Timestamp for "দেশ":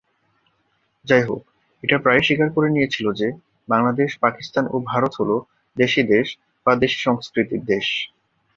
6.05-6.27, 7.65-7.87